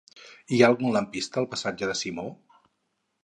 [0.55, 2.27] Hi ha algun lampista al passatge de Simó?